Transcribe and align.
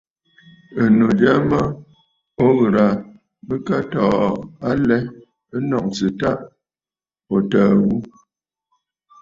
Ɨ̀nnu 0.83 1.07
jya 1.19 1.33
mə 1.49 1.59
o 2.43 2.45
ghɨrə̀ 2.57 2.85
aa, 2.95 3.01
bɨka 3.47 3.77
tɔɔ 3.91 4.23
alɛ 4.69 4.97
ɨ 5.55 5.57
nɔ̀ŋsə 5.69 6.07
tâ 6.19 6.31
ò 7.33 7.37
təə 7.49 7.73
ghu. 7.83 7.95